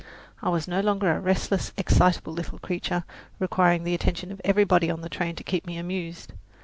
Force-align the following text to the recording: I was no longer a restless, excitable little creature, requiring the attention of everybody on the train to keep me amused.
I 0.41 0.49
was 0.49 0.67
no 0.67 0.81
longer 0.81 1.11
a 1.11 1.19
restless, 1.19 1.73
excitable 1.77 2.33
little 2.33 2.57
creature, 2.57 3.03
requiring 3.37 3.83
the 3.83 3.93
attention 3.93 4.31
of 4.31 4.41
everybody 4.43 4.89
on 4.89 5.01
the 5.01 5.09
train 5.09 5.35
to 5.35 5.43
keep 5.43 5.67
me 5.67 5.77
amused. 5.77 6.33